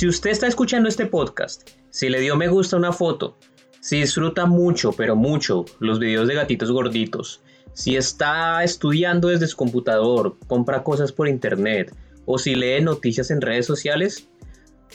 [0.00, 3.36] Si usted está escuchando este podcast, si le dio me gusta una foto,
[3.80, 7.42] si disfruta mucho, pero mucho, los videos de gatitos gorditos,
[7.74, 11.94] si está estudiando desde su computador, compra cosas por internet
[12.24, 14.26] o si lee noticias en redes sociales,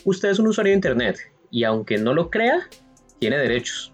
[0.06, 1.20] usted es un usuario de internet
[1.52, 2.68] y aunque no lo crea,
[3.20, 3.94] tiene derechos.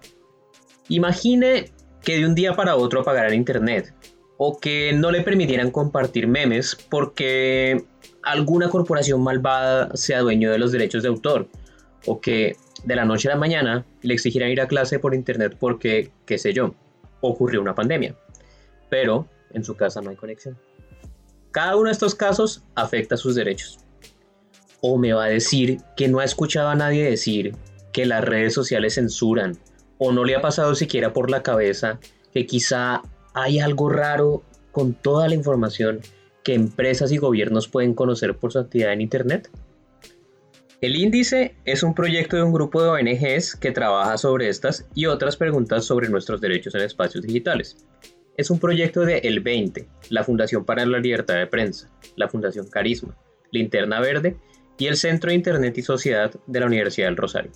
[0.88, 3.94] Imagine que de un día para otro apagaran internet
[4.38, 7.84] o que no le permitieran compartir memes porque
[8.22, 11.48] alguna corporación malvada sea dueño de los derechos de autor
[12.06, 15.56] o que de la noche a la mañana le exigieran ir a clase por internet
[15.58, 16.74] porque, qué sé yo,
[17.20, 18.16] ocurrió una pandemia,
[18.88, 20.58] pero en su casa no hay conexión.
[21.50, 23.78] Cada uno de estos casos afecta sus derechos.
[24.80, 27.54] O me va a decir que no ha escuchado a nadie decir
[27.92, 29.58] que las redes sociales censuran,
[29.98, 32.00] o no le ha pasado siquiera por la cabeza
[32.32, 33.02] que quizá
[33.34, 34.42] hay algo raro
[34.72, 36.00] con toda la información
[36.44, 39.50] que empresas y gobiernos pueden conocer por su actividad en Internet?
[40.80, 45.06] El índice es un proyecto de un grupo de ONGs que trabaja sobre estas y
[45.06, 47.76] otras preguntas sobre nuestros derechos en espacios digitales.
[48.36, 52.66] Es un proyecto de El 20, la Fundación para la Libertad de Prensa, la Fundación
[52.66, 53.16] Carisma,
[53.52, 54.36] Linterna Verde
[54.76, 57.52] y el Centro de Internet y Sociedad de la Universidad del Rosario.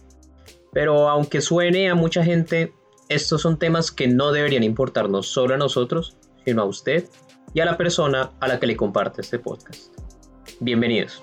[0.73, 2.73] Pero aunque suene a mucha gente,
[3.09, 7.07] estos son temas que no deberían importarnos solo a nosotros, sino a usted
[7.55, 9.93] y a la persona a la que le comparte este podcast.
[10.61, 11.23] Bienvenidos.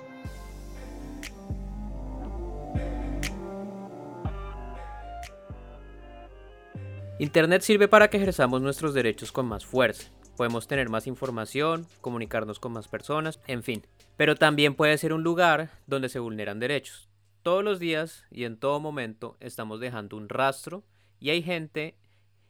[7.19, 10.11] Internet sirve para que ejerzamos nuestros derechos con más fuerza.
[10.35, 13.85] Podemos tener más información, comunicarnos con más personas, en fin.
[14.17, 17.07] Pero también puede ser un lugar donde se vulneran derechos.
[17.43, 20.83] Todos los días y en todo momento estamos dejando un rastro
[21.19, 21.95] y hay gente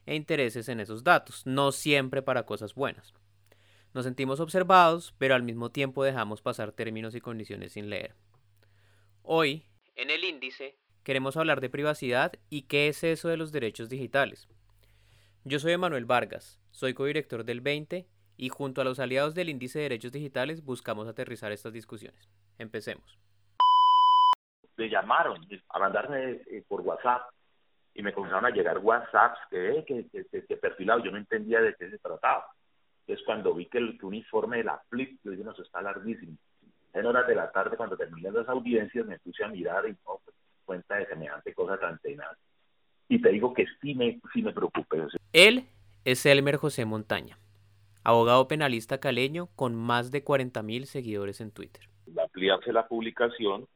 [0.06, 3.14] e intereses en esos datos, no siempre para cosas buenas.
[3.94, 8.16] Nos sentimos observados, pero al mismo tiempo dejamos pasar términos y condiciones sin leer.
[9.22, 13.90] Hoy, en el índice, queremos hablar de privacidad y qué es eso de los derechos
[13.90, 14.50] digitales.
[15.44, 19.78] Yo soy Emanuel Vargas, soy codirector del 20 y junto a los aliados del índice
[19.78, 22.28] de derechos digitales buscamos aterrizar estas discusiones.
[22.58, 23.20] Empecemos.
[24.76, 27.30] Me llamaron a mandarme eh, por WhatsApp
[27.94, 31.76] y me comenzaron a llegar WhatsApps que, que, que, que perfilado, yo no entendía de
[31.76, 32.48] qué se trataba
[33.08, 36.38] es cuando vi que el uniforme de la FLIP, yo dije, no, eso está larguísimo.
[36.94, 40.22] En horas de la tarde, cuando terminé las audiencias, me puse a mirar y no,
[40.24, 42.38] pues, cuenta de semejante cosa tan tenaz.
[43.10, 45.06] Y te digo que sí me, sí me preocupé.
[45.34, 45.68] Él
[46.06, 47.38] es Elmer José Montaña,
[48.04, 51.90] abogado penalista caleño con más de 40 mil seguidores en Twitter.
[52.08, 53.68] Al ampliarse la publicación,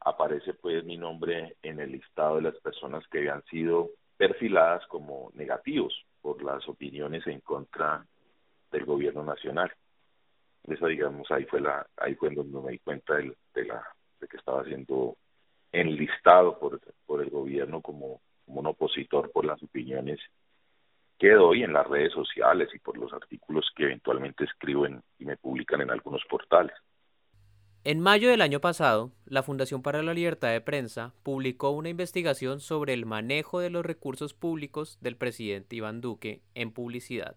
[0.00, 5.30] aparece pues mi nombre en el listado de las personas que habían sido perfiladas como
[5.34, 8.06] negativos por las opiniones en contra
[8.74, 9.72] del gobierno nacional.
[10.64, 13.84] Esa, digamos, ahí fue la, ahí fue donde me di cuenta de, la,
[14.20, 15.16] de que estaba siendo
[15.72, 20.18] enlistado por, por el gobierno como, como un opositor por las opiniones
[21.18, 25.36] que doy en las redes sociales y por los artículos que eventualmente escribo y me
[25.36, 26.74] publican en algunos portales.
[27.84, 32.60] En mayo del año pasado, la Fundación para la Libertad de Prensa publicó una investigación
[32.60, 37.36] sobre el manejo de los recursos públicos del presidente Iván Duque en publicidad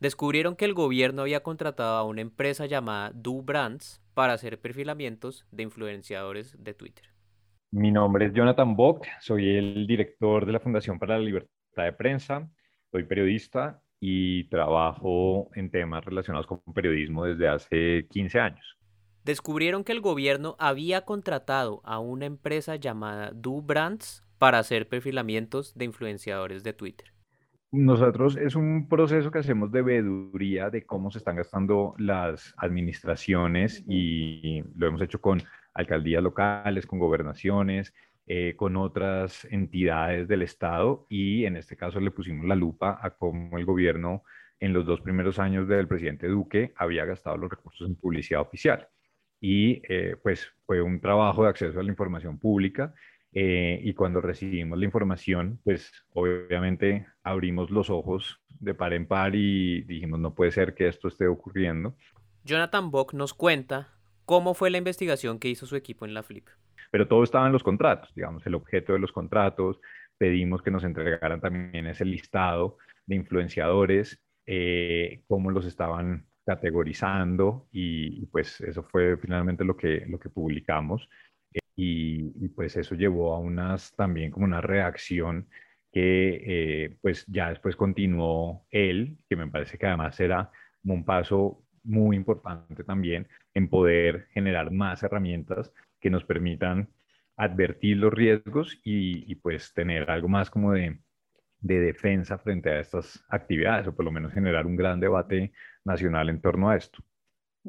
[0.00, 5.46] descubrieron que el gobierno había contratado a una empresa llamada Do Brands para hacer perfilamientos
[5.50, 7.06] de influenciadores de Twitter.
[7.70, 11.92] Mi nombre es Jonathan Bock, soy el director de la Fundación para la Libertad de
[11.92, 12.50] Prensa,
[12.90, 18.78] soy periodista y trabajo en temas relacionados con periodismo desde hace 15 años.
[19.24, 25.74] Descubrieron que el gobierno había contratado a una empresa llamada Do Brands para hacer perfilamientos
[25.74, 27.12] de influenciadores de Twitter.
[27.70, 33.84] Nosotros es un proceso que hacemos de veeduría de cómo se están gastando las administraciones
[33.86, 35.42] y lo hemos hecho con
[35.74, 37.92] alcaldías locales, con gobernaciones,
[38.26, 43.10] eh, con otras entidades del Estado y en este caso le pusimos la lupa a
[43.10, 44.22] cómo el gobierno
[44.60, 48.88] en los dos primeros años del presidente Duque había gastado los recursos en publicidad oficial.
[49.40, 52.94] Y eh, pues fue un trabajo de acceso a la información pública
[53.32, 59.34] eh, y cuando recibimos la información, pues obviamente abrimos los ojos de par en par
[59.34, 61.94] y dijimos, no puede ser que esto esté ocurriendo.
[62.44, 63.88] Jonathan Bock nos cuenta
[64.24, 66.46] cómo fue la investigación que hizo su equipo en la Flip.
[66.90, 69.78] Pero todo estaba en los contratos, digamos, el objeto de los contratos,
[70.16, 78.22] pedimos que nos entregaran también ese listado de influenciadores, eh, cómo los estaban categorizando y,
[78.22, 81.10] y, pues eso fue finalmente lo que, lo que publicamos
[81.80, 85.48] y, pues eso llevó a unas también como una reacción
[85.92, 86.42] que
[86.84, 90.50] eh, pues ya después continuó él, que me parece que además era
[90.82, 96.88] un paso muy importante también en poder generar más herramientas que nos permitan
[97.36, 100.98] advertir los riesgos y, pues tener algo más como de
[101.60, 105.52] defensa frente a estas actividades o por lo menos generar un gran debate
[105.84, 107.04] nacional en torno a esto.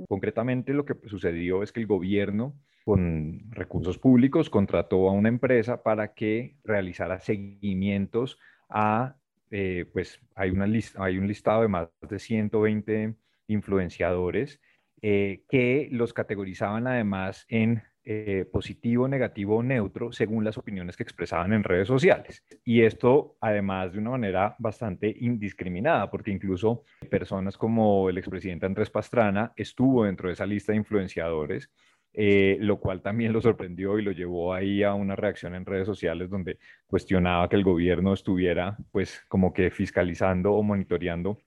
[0.08, 2.56] Concretamente lo que sucedió es que el gobierno
[2.90, 9.16] con recursos públicos contrató a una empresa para que realizara seguimientos a,
[9.52, 13.14] eh, pues hay, una lista, hay un listado de más de 120
[13.46, 14.60] influenciadores
[15.04, 21.04] eh, que los categorizaban además en eh, positivo, negativo o neutro según las opiniones que
[21.04, 22.44] expresaban en redes sociales.
[22.64, 28.90] Y esto además de una manera bastante indiscriminada, porque incluso personas como el expresidente Andrés
[28.90, 31.70] Pastrana estuvo dentro de esa lista de influenciadores.
[32.14, 35.86] Eh, lo cual también lo sorprendió y lo llevó ahí a una reacción en redes
[35.86, 36.58] sociales donde
[36.88, 41.38] cuestionaba que el gobierno estuviera pues como que fiscalizando o monitoreando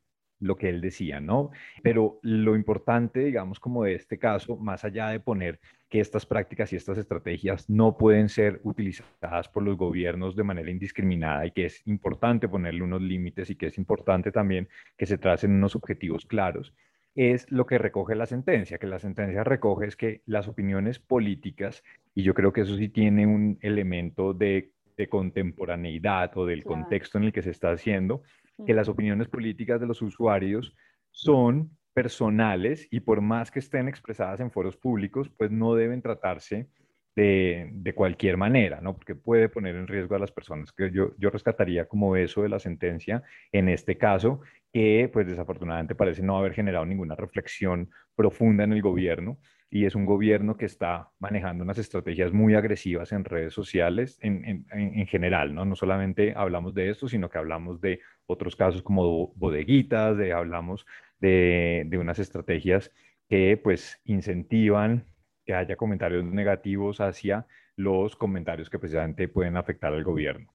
[0.43, 1.50] lo que él decía, ¿no?
[1.82, 6.73] Pero lo importante, digamos, como de este caso, más allá de poner que estas prácticas
[6.73, 11.67] y estas estrategias no pueden ser utilizadas por los gobiernos de manera indiscriminada y que
[11.67, 16.26] es importante ponerle unos límites y que es importante también que se tracen unos objetivos
[16.26, 16.75] claros,
[17.14, 21.82] es lo que recoge la sentencia, que la sentencia recoge es que las opiniones políticas,
[22.14, 24.70] y yo creo que eso sí tiene un elemento de,
[25.11, 28.23] contemporaneidad o del contexto en el que se está haciendo,
[28.64, 30.76] que las opiniones políticas de los usuarios
[31.11, 36.69] son personales y por más que estén expresadas en foros públicos, pues no deben tratarse
[37.17, 38.94] de, cualquier manera, ¿no?
[38.94, 40.73] Porque puede poner en riesgo a las personas.
[40.73, 44.41] Que yo, yo rescataría como eso de la sentencia en este caso,
[44.72, 49.38] que pues desafortunadamente parece no haber generado ninguna reflexión profunda en el gobierno
[49.70, 54.66] y es un gobierno que está manejando unas estrategias muy agresivas en redes sociales en,
[55.06, 55.64] general, ¿no?
[55.64, 60.86] No solamente hablamos de esto, sino que hablamos de otros casos como bodeguitas, de, hablamos
[61.20, 62.92] de, de unas estrategias
[63.28, 65.06] que pues incentivan
[65.46, 67.46] que haya comentarios negativos hacia
[67.76, 70.52] los comentarios que precisamente pueden afectar al gobierno.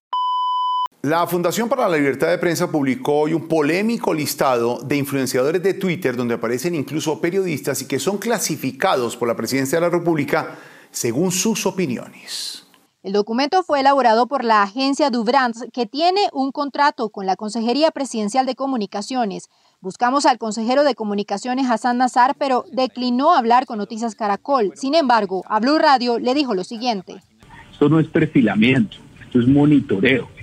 [1.02, 5.74] La Fundación para la Libertad de Prensa publicó hoy un polémico listado de influenciadores de
[5.74, 10.56] Twitter donde aparecen incluso periodistas y que son clasificados por la Presidencia de la República
[10.90, 12.66] según sus opiniones.
[13.04, 17.92] El documento fue elaborado por la agencia Dubrans, que tiene un contrato con la Consejería
[17.92, 19.50] Presidencial de Comunicaciones.
[19.80, 24.72] Buscamos al consejero de Comunicaciones Hassan Nazar, pero declinó hablar con Noticias Caracol.
[24.74, 27.22] Sin embargo, a Blue Radio le dijo lo siguiente.
[27.70, 30.37] Esto no es perfilamiento, esto es monitoreo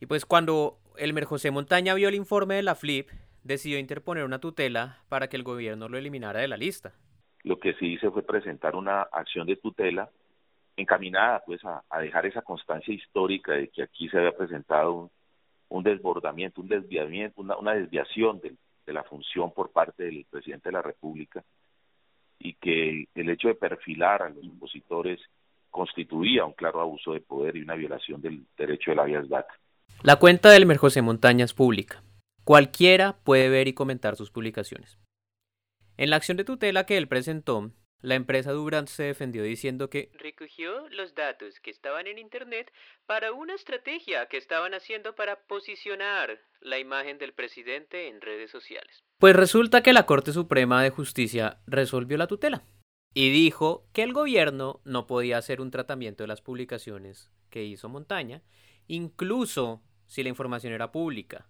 [0.00, 3.10] y pues cuando Elmer José Montaña vio el informe de la FLIP,
[3.44, 6.94] decidió interponer una tutela para que el gobierno lo eliminara de la lista.
[7.42, 10.10] Lo que sí hice fue presentar una acción de tutela
[10.76, 15.10] encaminada pues a, dejar esa constancia histórica de que aquí se había presentado
[15.68, 18.56] un, desbordamiento, un desviamiento, una, desviación de,
[18.86, 21.44] la función por parte del presidente de la República
[22.38, 25.20] y que el hecho de perfilar a los impositores
[25.70, 29.54] constituía un claro abuso de poder y una violación del derecho de la data.
[30.02, 32.02] La cuenta del José Montaña es pública.
[32.44, 34.98] Cualquiera puede ver y comentar sus publicaciones.
[35.98, 37.70] En la acción de tutela que él presentó,
[38.00, 42.72] la empresa Dubrant se defendió diciendo que recogió los datos que estaban en Internet
[43.04, 49.04] para una estrategia que estaban haciendo para posicionar la imagen del presidente en redes sociales.
[49.18, 52.64] Pues resulta que la Corte Suprema de Justicia resolvió la tutela
[53.12, 57.90] y dijo que el gobierno no podía hacer un tratamiento de las publicaciones que hizo
[57.90, 58.42] Montaña,
[58.86, 61.46] incluso si la información era pública.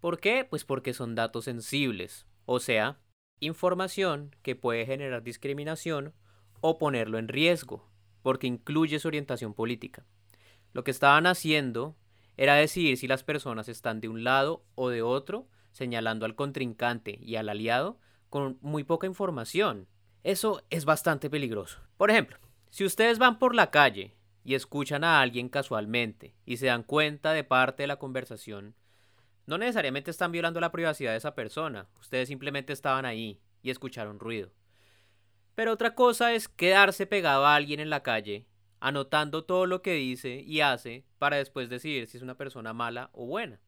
[0.00, 0.46] ¿Por qué?
[0.48, 2.98] Pues porque son datos sensibles, o sea,
[3.38, 6.14] información que puede generar discriminación
[6.62, 7.86] o ponerlo en riesgo,
[8.22, 10.06] porque incluye su orientación política.
[10.72, 11.94] Lo que estaban haciendo
[12.38, 17.18] era decidir si las personas están de un lado o de otro, señalando al contrincante
[17.20, 19.86] y al aliado con muy poca información.
[20.22, 21.78] Eso es bastante peligroso.
[21.98, 22.38] Por ejemplo,
[22.70, 27.32] si ustedes van por la calle y escuchan a alguien casualmente y se dan cuenta
[27.32, 28.74] de parte de la conversación,
[29.46, 34.18] no necesariamente están violando la privacidad de esa persona, ustedes simplemente estaban ahí y escucharon
[34.18, 34.50] ruido.
[35.54, 38.46] Pero otra cosa es quedarse pegado a alguien en la calle,
[38.80, 43.10] anotando todo lo que dice y hace para después decidir si es una persona mala
[43.12, 43.60] o buena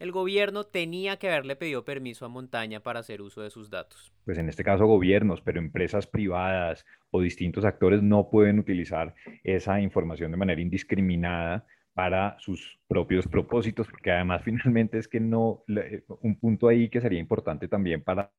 [0.00, 4.12] el gobierno tenía que haberle pedido permiso a Montaña para hacer uso de sus datos.
[4.24, 9.14] Pues en este caso gobiernos, pero empresas privadas o distintos actores no pueden utilizar
[9.44, 15.64] esa información de manera indiscriminada para sus propios propósitos, porque además finalmente es que no,
[15.68, 18.32] eh, un punto ahí que sería importante también para,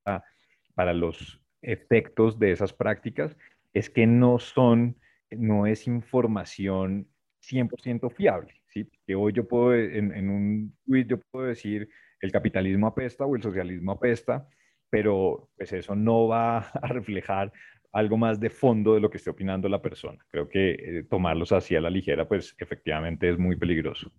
[0.73, 3.37] para los efectos de esas prácticas
[3.71, 4.97] es que no son,
[5.29, 7.07] no es información
[7.41, 8.60] 100% fiable.
[8.71, 8.89] ¿Sí?
[9.05, 13.41] Que hoy yo puedo, en, un tweet yo puedo decir el capitalismo apesta o el
[13.41, 14.47] socialismo apesta,
[14.89, 17.51] pero pues eso no va a reflejar
[17.91, 20.25] algo más de fondo de lo que esté opinando la persona.
[20.29, 24.13] Creo que eh, tomarlos así a la ligera, pues efectivamente es muy peligroso.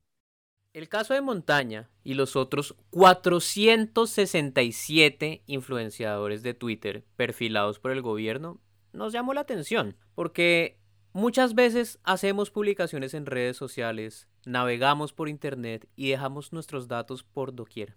[0.75, 8.59] El caso de Montaña y los otros 467 influenciadores de Twitter perfilados por el gobierno
[8.93, 10.82] nos llamó la atención, porque
[11.13, 17.55] muchas veces hacemos publicaciones en redes sociales, navegamos por Internet y dejamos nuestros datos por
[17.55, 17.97] doquier.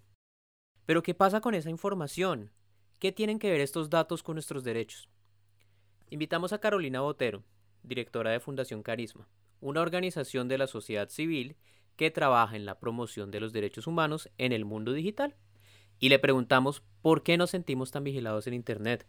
[0.84, 2.52] Pero ¿qué pasa con esa información?
[2.98, 5.08] ¿Qué tienen que ver estos datos con nuestros derechos?
[6.08, 7.42] Invitamos a Carolina Botero,
[7.82, 9.28] directora de Fundación Carisma,
[9.60, 11.56] una organización de la sociedad civil
[11.96, 15.34] que trabaja en la promoción de los derechos humanos en el mundo digital.
[15.98, 19.06] Y le preguntamos por qué nos sentimos tan vigilados en Internet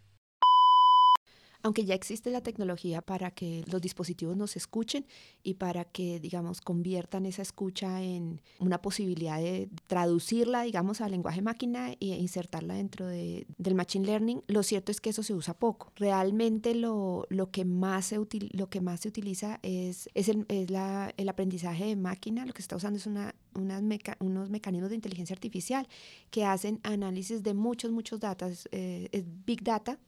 [1.64, 5.06] aunque ya existe la tecnología para que los dispositivos nos escuchen
[5.44, 11.42] y para que, digamos, conviertan esa escucha en una posibilidad de traducirla, digamos, al lenguaje
[11.42, 15.54] máquina e insertarla dentro de, del Machine Learning, lo cierto es que eso se usa
[15.54, 15.92] poco.
[15.96, 18.18] Realmente lo, lo, que, más se
[18.52, 22.54] lo que más se utiliza es, es, el, es la, el aprendizaje de máquina, lo
[22.54, 23.84] que se está usando es una, unas
[24.20, 25.88] unos mecanismos de inteligencia artificial
[26.30, 30.00] que hacen análisis de muchos, muchos datos, eh, es Big Data,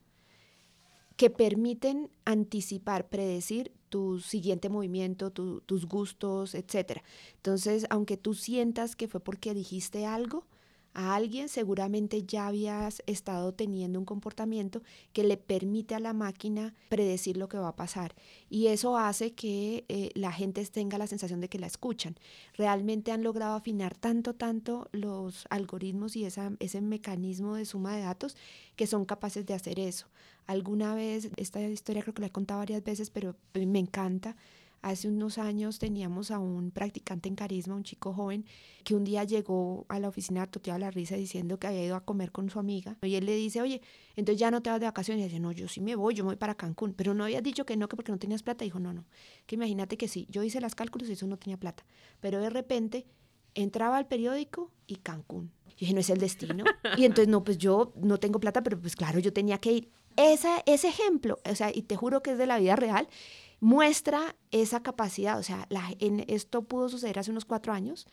[1.19, 7.01] que permiten anticipar, predecir tu siguiente movimiento, tus gustos, etc.
[7.35, 10.45] Entonces, aunque tú sientas que fue porque dijiste algo,
[10.93, 14.81] a alguien, seguramente ya habías estado teniendo un comportamiento
[15.13, 18.15] que le permite a la máquina predecir lo que va a pasar.
[18.49, 22.15] Y eso hace que eh, la gente tenga la sensación de que la escuchan.
[22.55, 28.03] Realmente han logrado afinar tanto, tanto los algoritmos y esa, ese mecanismo de suma de
[28.03, 28.35] datos
[28.75, 30.07] que son capaces de hacer eso.
[30.47, 34.35] Alguna vez, esta historia creo que la he contado varias veces, pero me encanta
[34.81, 38.45] Hace unos años teníamos a un practicante en carisma, un chico joven,
[38.83, 42.05] que un día llegó a la oficina toteado la risa diciendo que había ido a
[42.05, 42.97] comer con su amiga.
[43.01, 43.81] Y él le dice, oye,
[44.15, 45.21] entonces ya no te vas de vacaciones.
[45.21, 46.93] Y dice, no, yo sí me voy, yo me voy para Cancún.
[46.93, 48.63] Pero no habías dicho que no, que porque no tenías plata.
[48.63, 49.05] dijo, no, no,
[49.45, 50.27] que imagínate que sí.
[50.29, 51.85] Yo hice las cálculos y eso no tenía plata.
[52.21, 53.05] Pero de repente
[53.55, 55.51] entraba al periódico y Cancún.
[55.67, 56.63] Y dije, no es el destino.
[56.97, 59.89] Y entonces, no, pues yo no tengo plata, pero pues claro, yo tenía que ir.
[60.15, 63.07] Esa, ese ejemplo, o sea, y te juro que es de la vida real,
[63.59, 65.37] muestra esa capacidad.
[65.39, 68.07] O sea, la, en, esto pudo suceder hace unos cuatro años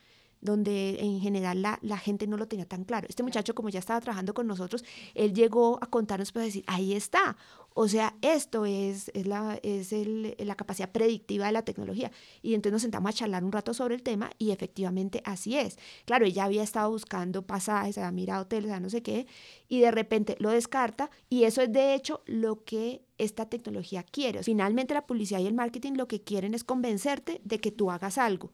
[0.46, 3.06] donde en general la, la, gente no lo tenía tan claro.
[3.10, 4.82] Este muchacho, como ya estaba trabajando con nosotros,
[5.14, 7.36] él llegó a contarnos para decir, ahí está.
[7.78, 12.10] O sea, esto es, es, la, es el, la capacidad predictiva de la tecnología.
[12.40, 15.78] Y entonces nos sentamos a charlar un rato sobre el tema y efectivamente así es.
[16.06, 19.26] Claro, ella había estado buscando pasajes, había mirado hoteles, no sé qué,
[19.68, 24.42] y de repente lo descarta y eso es de hecho lo que esta tecnología quiere.
[24.42, 28.16] Finalmente la publicidad y el marketing lo que quieren es convencerte de que tú hagas
[28.16, 28.52] algo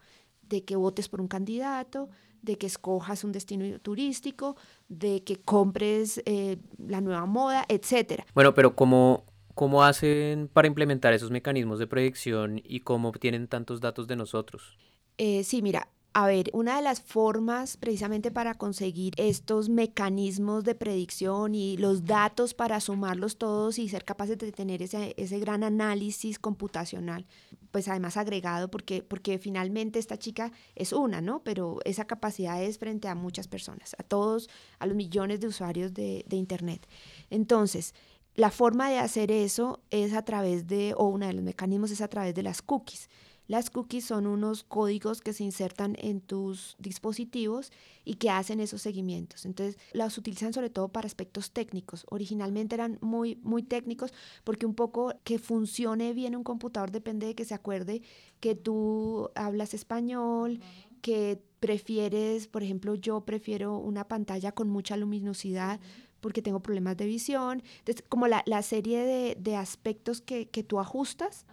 [0.52, 2.10] de que votes por un candidato,
[2.42, 4.54] de que escojas un destino turístico,
[4.88, 8.26] de que compres eh, la nueva moda, etcétera.
[8.34, 13.80] Bueno, pero ¿cómo, ¿cómo hacen para implementar esos mecanismos de predicción y cómo obtienen tantos
[13.80, 14.76] datos de nosotros?
[15.16, 20.74] Eh, sí, mira, a ver, una de las formas precisamente para conseguir estos mecanismos de
[20.74, 25.64] predicción y los datos para sumarlos todos y ser capaces de tener ese, ese gran
[25.64, 27.26] análisis computacional,
[27.70, 31.42] pues además agregado, porque, porque finalmente esta chica es una, ¿no?
[31.44, 35.94] Pero esa capacidad es frente a muchas personas, a todos, a los millones de usuarios
[35.94, 36.86] de, de Internet.
[37.30, 37.94] Entonces,
[38.34, 42.00] la forma de hacer eso es a través de, o uno de los mecanismos es
[42.00, 43.08] a través de las cookies.
[43.48, 47.72] Las cookies son unos códigos que se insertan en tus dispositivos
[48.04, 49.44] y que hacen esos seguimientos.
[49.44, 52.06] Entonces, las utilizan sobre todo para aspectos técnicos.
[52.08, 54.12] Originalmente eran muy, muy técnicos
[54.44, 58.02] porque un poco que funcione bien un computador depende de que se acuerde
[58.40, 60.60] que tú hablas español,
[61.00, 65.80] que prefieres, por ejemplo, yo prefiero una pantalla con mucha luminosidad
[66.20, 67.62] porque tengo problemas de visión.
[67.80, 71.44] Entonces, como la, serie de, de aspectos que, que tú ajustas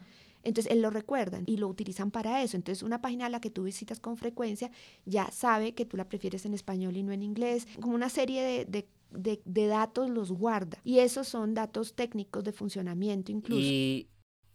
[0.43, 2.55] entonces, él lo recuerdan y lo utilizan para eso.
[2.55, 4.71] Entonces, una página a la que tú visitas con frecuencia
[5.05, 7.67] ya sabe que tú la prefieres en español y no en inglés.
[7.81, 10.79] Como una serie de, de, datos los guarda.
[10.83, 13.61] Y esos son datos técnicos de funcionamiento incluso.
[13.61, 14.07] Y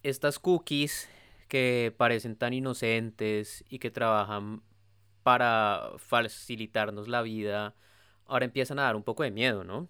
[0.03, 1.09] estas cookies
[1.49, 4.63] que parecen tan inocentes y que trabajan
[5.23, 7.75] para facilitarnos la vida,
[8.27, 9.89] ahora empiezan a dar un poco de miedo, ¿no?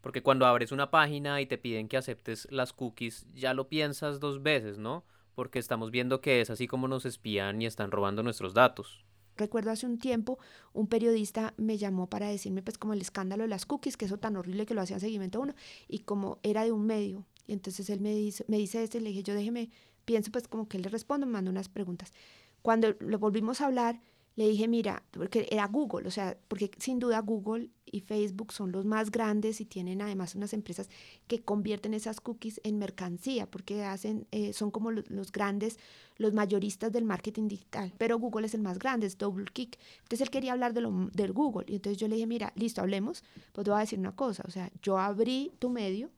[0.00, 4.20] Porque cuando abres una página y te piden que aceptes las cookies, ya lo piensas
[4.20, 5.04] dos veces, ¿no?
[5.38, 9.04] Porque estamos viendo que es así como nos espían y están robando nuestros datos.
[9.36, 10.40] Recuerdo hace un tiempo
[10.72, 14.18] un periodista me llamó para decirme pues como el escándalo de las cookies, que eso
[14.18, 15.54] tan horrible que lo hacían seguimiento a uno,
[15.86, 17.24] y como era de un medio.
[17.46, 19.70] Y entonces él me dice, me dice este, le dije, yo déjeme,
[20.04, 22.12] pienso pues como que él le responde, me manda unas preguntas.
[22.60, 24.00] Cuando lo volvimos a hablar,
[24.38, 28.70] le dije, mira, porque era Google, o sea, porque sin duda Google y Facebook son
[28.70, 30.88] los más grandes y tienen además unas empresas
[31.26, 35.80] que convierten esas cookies en mercancía, porque hacen, eh, son como los, grandes,
[36.18, 37.92] los mayoristas del marketing digital.
[37.98, 39.76] Pero Google es el más grande, es Double Kick.
[40.02, 41.64] Entonces él quería hablar de lo, del Google.
[41.66, 43.24] Y entonces yo le dije, mira, listo, hablemos.
[43.52, 46.10] Pues te voy a decir una cosa, o sea, yo abrí tu medio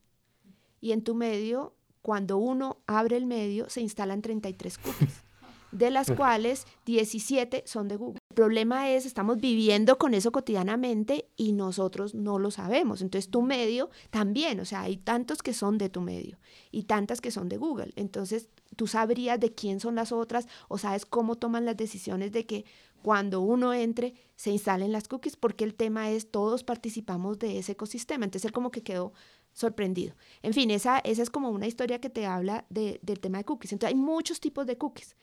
[0.82, 1.72] y en tu medio,
[2.02, 5.29] cuando uno abre el medio, se instalan 33 cookies
[5.72, 8.18] de las cuales 17 son de Google.
[8.30, 13.02] El problema es, estamos viviendo con eso cotidianamente y nosotros no lo sabemos.
[13.02, 16.38] Entonces tu medio también, o sea, hay tantos que son de tu medio
[16.70, 17.92] y tantas que son de Google.
[17.96, 22.46] Entonces tú sabrías de quién son las otras o sabes cómo toman las decisiones de
[22.46, 22.64] que
[23.02, 27.72] cuando uno entre se instalen las cookies, porque el tema es todos participamos de ese
[27.72, 28.24] ecosistema.
[28.24, 29.12] Entonces él como que quedó
[29.52, 30.14] sorprendido.
[30.42, 33.72] En fin, esa, esa es como una historia que te habla del tema de cookies.
[33.72, 35.16] Entonces hay muchos tipos de cookies.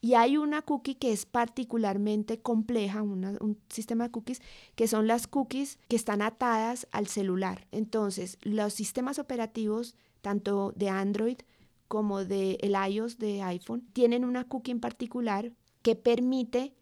[0.00, 4.40] Y hay una cookie que es particularmente compleja, un sistema de cookies,
[4.76, 7.66] que son las cookies que están atadas al celular.
[7.72, 11.38] Entonces, los sistemas operativos, tanto de Android
[11.88, 15.52] como de el iOS de iPhone, tienen una cookie en particular
[15.82, 16.74] que permite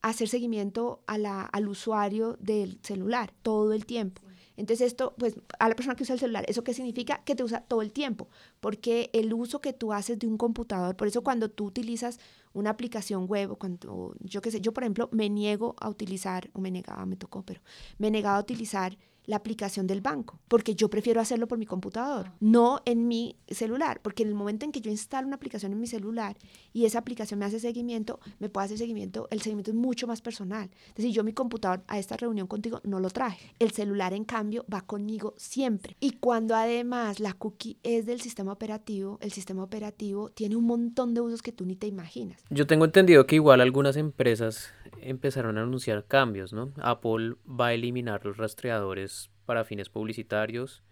[0.00, 4.22] hacer seguimiento al usuario del celular todo el tiempo.
[4.56, 7.22] Entonces esto, pues a la persona que usa el celular, ¿eso qué significa?
[7.24, 8.28] Que te usa todo el tiempo,
[8.60, 12.18] porque el uso que tú haces de un computador, por eso cuando tú utilizas
[12.52, 16.60] una aplicación web, cuando yo qué sé, yo por ejemplo me niego a utilizar, o
[16.60, 17.60] me negaba, me tocó, pero
[17.98, 22.26] me negaba a utilizar la aplicación del banco, porque yo prefiero hacerlo por mi computador,
[22.28, 22.36] ah.
[22.40, 25.80] no en mi celular, porque en el momento en que yo instalo una aplicación en
[25.80, 26.36] mi celular
[26.72, 30.20] y esa aplicación me hace seguimiento, me puede hacer seguimiento, el seguimiento es mucho más
[30.20, 30.70] personal.
[30.88, 33.54] Es decir, yo mi computador a esta reunión contigo no lo traje.
[33.58, 35.96] El celular, en cambio, va conmigo siempre.
[36.00, 41.14] Y cuando además la cookie es del sistema operativo, el sistema operativo tiene un montón
[41.14, 42.42] de usos que tú ni te imaginas.
[42.50, 46.72] Yo tengo entendido que igual algunas empresas empezaron a anunciar cambios, ¿no?
[46.80, 49.11] Apple va a eliminar los rastreadores
[49.44, 50.82] para fines publicitarios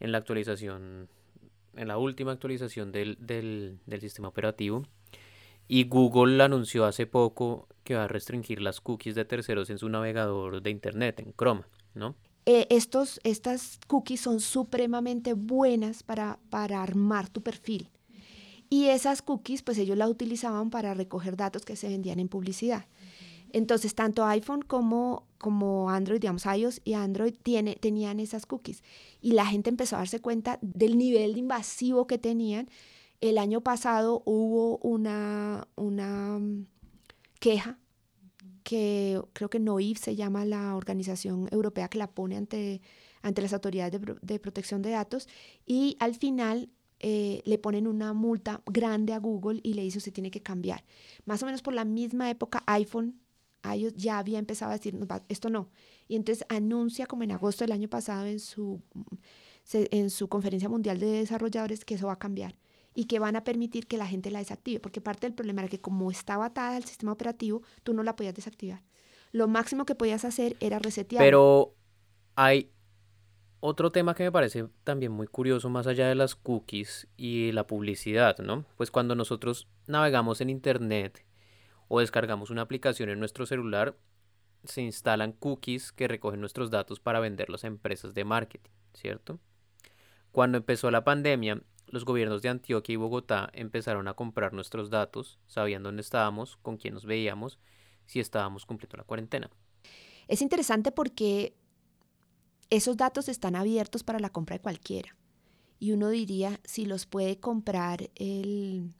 [0.00, 1.08] en la actualización,
[1.74, 4.84] en la última actualización del, del, sistema operativo.
[5.68, 9.88] Y Google anunció hace poco que va a restringir las cookies de terceros en su
[9.88, 11.62] navegador de Internet, en Chrome,
[11.94, 12.14] ¿no?
[12.48, 17.90] Eh, estos, estas cookies son supremamente buenas para, para armar tu perfil.
[18.68, 22.86] Y esas cookies, pues ellos las utilizaban para recoger datos que se vendían en publicidad.
[23.52, 28.82] Entonces, tanto iPhone como, como Android, digamos, iOS y Android tiene, tenían esas cookies.
[29.20, 32.68] Y la gente empezó a darse cuenta del nivel invasivo que tenían.
[33.20, 36.66] El año pasado hubo una, una mm,
[37.40, 37.78] queja
[38.66, 42.82] que creo que NOIF se llama la organización europea que la pone ante,
[43.22, 45.28] ante las autoridades de, protección de datos
[45.64, 50.12] y al final eh, le ponen una multa grande a Google y le dice usted
[50.12, 50.82] tiene que cambiar.
[51.26, 53.20] Más o menos por la misma época iPhone
[53.64, 55.70] ellos ya había empezado a decir, esto no.
[56.08, 58.80] Y entonces anuncia como en agosto del año pasado en su,
[59.72, 62.56] en su conferencia mundial de desarrolladores que eso va a cambiar
[62.94, 65.68] y que van a permitir que la gente la desactive, porque parte del problema era
[65.68, 68.82] que como estaba atada al sistema operativo, tú no la podías desactivar.
[69.32, 71.22] Lo máximo que podías hacer era resetear.
[71.22, 71.74] Pero
[72.36, 72.70] hay
[73.60, 77.66] otro tema que me parece también muy curioso, más allá de las cookies y la
[77.66, 78.64] publicidad, ¿no?
[78.76, 81.25] Pues cuando nosotros navegamos en Internet
[81.88, 83.96] o descargamos una aplicación en nuestro celular,
[84.64, 89.38] se instalan cookies que recogen nuestros datos para venderlos a empresas de marketing, ¿cierto?
[90.32, 95.38] Cuando empezó la pandemia, los gobiernos de Antioquia y Bogotá empezaron a comprar nuestros datos,
[95.46, 97.58] sabiendo dónde estábamos, con quién nos veíamos,
[98.06, 99.50] si estábamos cumpliendo la cuarentena.
[100.28, 101.54] Es interesante porque
[102.70, 105.16] esos datos están abiertos para la compra de cualquiera.
[105.78, 108.94] Y uno diría, si los puede comprar el,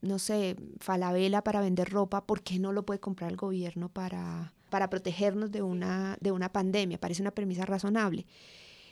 [0.00, 4.54] no sé, Falabella para vender ropa, ¿por qué no lo puede comprar el gobierno para,
[4.70, 7.00] para protegernos de una, de una pandemia?
[7.00, 8.26] Parece una premisa razonable.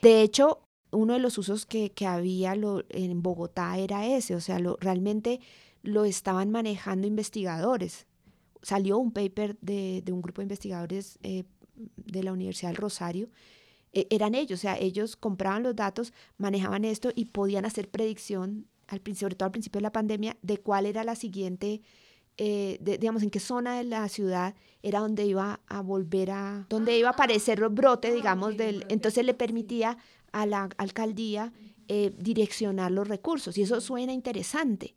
[0.01, 4.77] De hecho, uno de los usos que, había en Bogotá era ese, o sea, lo,
[4.79, 5.39] realmente
[5.83, 8.07] lo estaban manejando investigadores.
[8.61, 11.43] Salió un paper de, un grupo de investigadores eh,
[11.75, 13.29] de la Universidad del Rosario.
[13.93, 18.67] E, eran ellos, o sea, ellos compraban los datos, manejaban esto y podían hacer predicción
[18.87, 21.81] al, sobre todo al principio de la pandemia, de cuál era la siguiente,
[22.37, 26.97] eh, digamos, en qué zona de la ciudad era donde iba a volver a, donde
[26.97, 29.97] iba a aparecer el brote, digamos, del, entonces le permitía
[30.31, 31.53] a la alcaldía
[31.87, 34.95] eh, direccionar los recursos y eso suena interesante.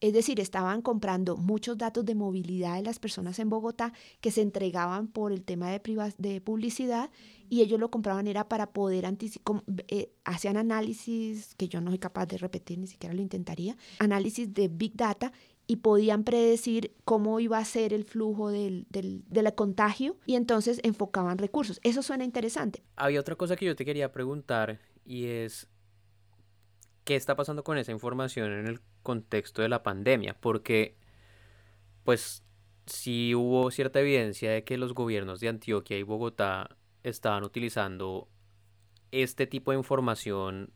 [0.00, 4.42] Es decir, estaban comprando muchos datos de movilidad de las personas en Bogotá que se
[4.42, 5.80] entregaban por el tema de,
[6.18, 7.10] de publicidad
[7.48, 11.98] y ellos lo compraban era para poder anticipar, eh, hacían análisis que yo no soy
[11.98, 15.32] capaz de repetir, ni siquiera lo intentaría, análisis de Big Data
[15.66, 20.80] y podían predecir cómo iba a ser el flujo del, del, del, contagio y entonces
[20.82, 21.80] enfocaban recursos.
[21.82, 22.82] Eso suena interesante.
[22.96, 25.68] Había otra cosa que yo te quería preguntar y es,
[27.06, 30.36] ¿qué está pasando con esa información en el contexto de la pandemia?
[30.38, 30.96] Porque,
[32.04, 32.44] pues,
[32.84, 38.28] sí hubo cierta evidencia de que los gobiernos de Antioquia y Bogotá estaban utilizando
[39.12, 40.72] este tipo de información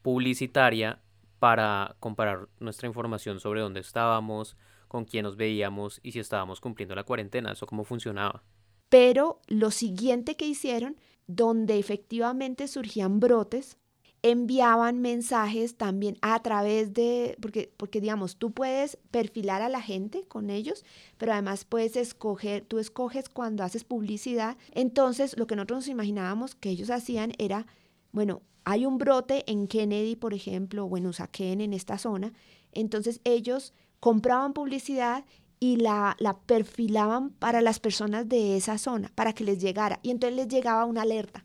[0.00, 1.02] publicitaria
[1.38, 4.56] para comparar nuestra información sobre dónde estábamos,
[4.88, 8.42] con quién nos veíamos y si estábamos cumpliendo la cuarentena, eso cómo funcionaba.
[8.88, 13.76] Pero lo siguiente que hicieron, donde efectivamente surgían brotes,
[14.30, 20.24] enviaban mensajes también a través de, porque, porque digamos, tú puedes perfilar a la gente
[20.26, 20.84] con ellos,
[21.18, 24.56] pero además puedes escoger, tú escoges cuando haces publicidad.
[24.72, 27.66] Entonces, lo que nosotros nos imaginábamos que ellos hacían era,
[28.12, 32.32] bueno, hay un brote en Kennedy, por ejemplo, o en Usaquén, en esta zona.
[32.72, 35.24] Entonces ellos compraban publicidad
[35.60, 40.00] y la, la, perfilaban para las personas de esa zona, para que les llegara.
[40.02, 41.44] Y entonces les llegaba una alerta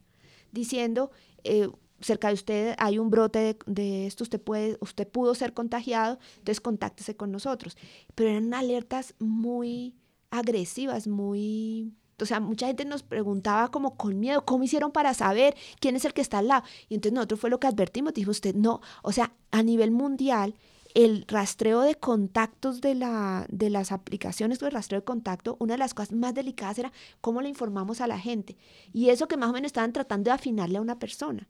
[0.52, 1.12] diciendo,
[1.44, 1.70] eh,
[2.02, 6.62] cerca de usted hay un brote de, esto, usted, puede, usted pudo ser contagiado, entonces
[6.62, 7.78] contáctese con nosotros.
[8.16, 9.96] Pero eran alertas muy
[10.30, 15.56] agresivas, muy o sea, mucha gente nos preguntaba como con miedo, ¿cómo hicieron para saber
[15.80, 16.64] quién es el que está al lado?
[16.88, 20.56] Y entonces nosotros fue lo que advertimos, dijo usted, no, o sea, a nivel mundial,
[20.94, 25.78] el rastreo de contactos de, la, de las aplicaciones de rastreo de contacto, una de
[25.80, 28.58] las cosas más delicadas era cómo le informamos a la gente.
[28.94, 31.48] Y eso que más o menos estaban tratando de afinarle a una persona.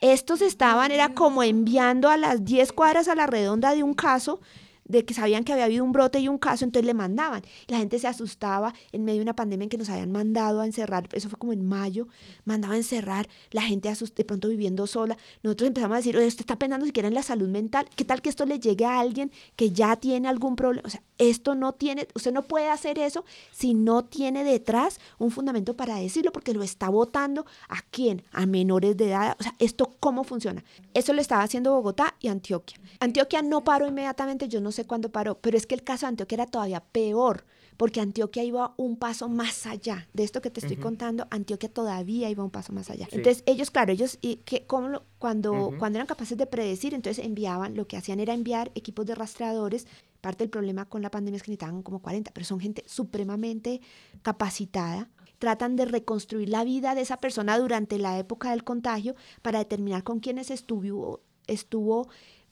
[0.00, 4.40] Estos estaban, era como enviando a las 10 cuadras a la redonda de un caso
[4.88, 7.42] de que sabían que había habido un brote y un caso, entonces le mandaban.
[7.68, 10.66] La gente se asustaba en medio de una pandemia en que nos habían mandado a
[10.66, 12.08] encerrar, eso fue como en mayo,
[12.44, 15.16] mandaba a encerrar, la gente de pronto viviendo sola.
[15.42, 18.28] Nosotros empezamos a decir, usted está pensando siquiera en la salud mental, ¿qué tal que
[18.28, 20.86] esto le llegue a alguien que ya tiene algún problema?
[20.86, 25.30] O sea, esto no tiene, usted no puede hacer eso si no tiene detrás un
[25.30, 29.36] fundamento para decirlo, porque lo está votando a quién, a menores de edad.
[29.38, 30.64] O sea, ¿esto cómo funciona?
[30.94, 32.78] Eso lo estaba haciendo Bogotá y Antioquia.
[33.00, 36.10] Antioquia no paró inmediatamente, yo no sé cuándo paró, pero es que el caso de
[36.10, 37.44] Antioquia era todavía peor,
[37.76, 40.08] porque Antioquia iba un paso más allá.
[40.12, 43.08] De esto que te estoy contando, Antioquia todavía iba un paso más allá.
[43.10, 47.74] Entonces, ellos, claro, ellos, y que, como cuando, cuando eran capaces de predecir, entonces enviaban,
[47.74, 49.86] lo que hacían era enviar equipos de rastreadores.
[50.20, 53.80] Parte del problema con la pandemia es que necesitaban como 40, pero son gente supremamente
[54.22, 55.08] capacitada
[55.38, 60.02] tratan de reconstruir la vida de esa persona durante la época del contagio para determinar
[60.02, 62.08] con quiénes estuvo, estuvo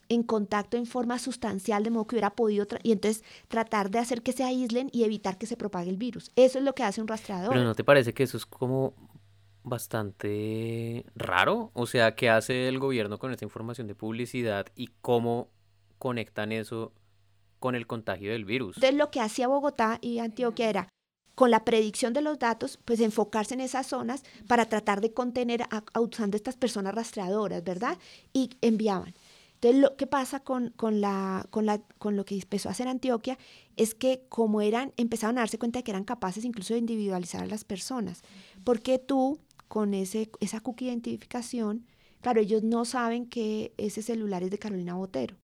[0.09, 4.23] en contacto en forma sustancial, de modo que hubiera podido, y entonces tratar de hacer
[4.23, 6.31] que se aíslen y evitar que se propague el virus.
[6.37, 7.51] Eso es lo que hace un rastreador.
[7.51, 8.95] Pero ¿no te parece que eso es como
[9.63, 11.71] bastante raro?
[11.75, 15.49] O sea, ¿qué hace el gobierno con esta información de publicidad y cómo
[15.99, 16.93] conectan eso
[17.59, 18.77] con el contagio del virus?
[18.77, 20.89] Entonces lo que hacía Bogotá y Antioquia era
[21.35, 25.63] con la predicción de los datos, pues enfocarse en esas zonas para tratar de contener
[25.63, 27.99] a, a usando estas personas rastreadoras, ¿verdad?
[28.33, 29.15] Y enviaban.
[29.65, 32.87] Entonces, lo que pasa con, con, la, con, la, con lo que empezó a hacer
[32.87, 33.39] Antioquia
[33.77, 37.43] es que como eran, empezaron a darse cuenta de que eran capaces incluso de individualizar
[37.43, 38.21] a las personas.
[38.63, 41.87] Porque tú, con ese, esa cookie identificación,
[42.21, 45.39] claro, ellos no saben que ese celular es de Carolina Botero,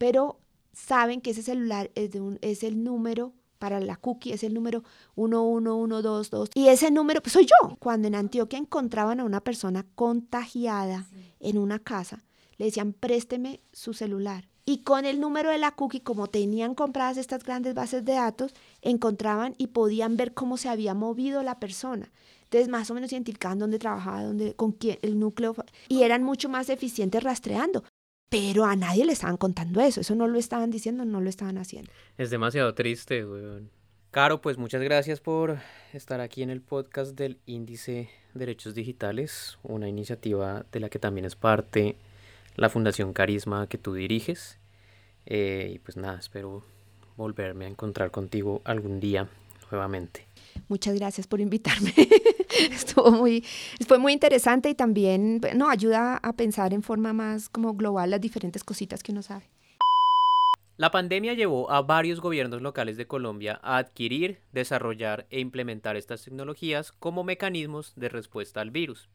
[0.00, 0.40] pero
[0.72, 4.52] saben que ese celular es, de un, es el número para la cookie, es el
[4.52, 4.82] número
[5.14, 7.76] 11122 y ese número pues soy yo.
[7.78, 11.06] Cuando en Antioquia encontraban a una persona contagiada
[11.38, 12.24] en una casa,
[12.56, 14.48] le decían, présteme su celular.
[14.66, 18.54] Y con el número de la cookie, como tenían compradas estas grandes bases de datos,
[18.80, 22.10] encontraban y podían ver cómo se había movido la persona.
[22.44, 25.54] Entonces, más o menos identificaban dónde trabajaba, dónde, con quién, el núcleo,
[25.88, 27.84] y eran mucho más eficientes rastreando.
[28.30, 31.58] Pero a nadie le estaban contando eso, eso no lo estaban diciendo, no lo estaban
[31.58, 31.90] haciendo.
[32.16, 33.70] Es demasiado triste, weón.
[34.10, 35.58] Caro, pues muchas gracias por
[35.92, 41.24] estar aquí en el podcast del Índice Derechos Digitales, una iniciativa de la que también
[41.24, 41.96] es parte
[42.56, 44.58] la Fundación Carisma que tú diriges.
[45.26, 46.62] Eh, y pues nada, espero
[47.16, 49.28] volverme a encontrar contigo algún día
[49.70, 50.26] nuevamente.
[50.68, 51.92] Muchas gracias por invitarme.
[52.70, 53.44] Estuvo muy,
[53.86, 58.20] fue muy interesante y también no, ayuda a pensar en forma más como global las
[58.20, 59.48] diferentes cositas que uno sabe.
[60.76, 66.24] La pandemia llevó a varios gobiernos locales de Colombia a adquirir, desarrollar e implementar estas
[66.24, 69.08] tecnologías como mecanismos de respuesta al virus.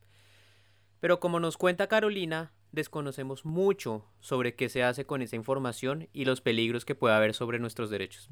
[1.01, 6.25] Pero como nos cuenta Carolina, desconocemos mucho sobre qué se hace con esa información y
[6.25, 8.29] los peligros que puede haber sobre nuestros derechos.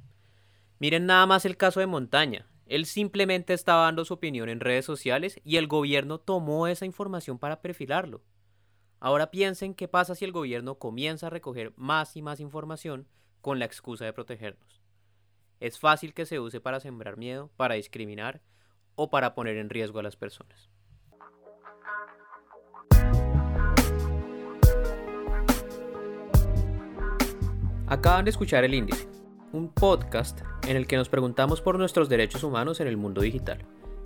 [0.79, 2.47] Miren nada más el caso de Montaña.
[2.67, 7.39] Él simplemente estaba dando su opinión en redes sociales y el gobierno tomó esa información
[7.39, 8.21] para perfilarlo.
[8.99, 13.07] Ahora piensen qué pasa si el gobierno comienza a recoger más y más información
[13.41, 14.81] con la excusa de protegernos.
[15.59, 18.41] Es fácil que se use para sembrar miedo, para discriminar
[18.95, 20.69] o para poner en riesgo a las personas.
[27.89, 29.07] Acaban de escuchar El Índice,
[29.53, 33.59] un podcast en el que nos preguntamos por nuestros derechos humanos en el mundo digital.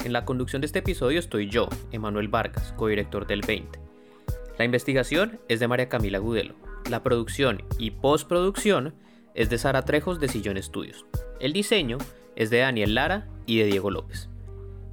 [0.05, 3.79] En la conducción de este episodio estoy yo, Emanuel Vargas, codirector del 20.
[4.59, 6.53] La investigación es de María Camila Gudelo.
[6.91, 8.93] La producción y postproducción
[9.33, 11.07] es de Sara Trejos de Sillón Estudios.
[11.39, 11.97] El diseño
[12.35, 14.29] es de Daniel Lara y de Diego López.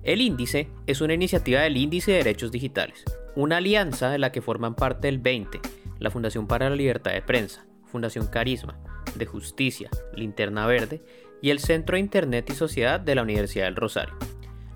[0.03, 3.05] El índice es una iniciativa del Índice de Derechos Digitales,
[3.37, 5.61] una alianza de la que forman parte el 20,
[5.99, 8.79] la Fundación para la Libertad de Prensa, Fundación Carisma,
[9.17, 11.03] de Justicia, Linterna Verde
[11.43, 14.15] y el Centro de Internet y Sociedad de la Universidad del Rosario.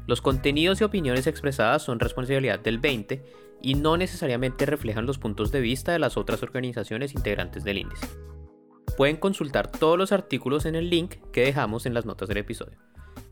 [0.06, 3.24] Los contenidos y opiniones expresadas son responsabilidad del 20
[3.62, 8.08] y no necesariamente reflejan los puntos de vista de las otras organizaciones integrantes del índice.
[8.96, 12.78] Pueden consultar todos los artículos en el link que dejamos en las notas del episodio.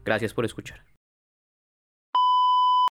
[0.05, 0.85] Gracias por escuchar.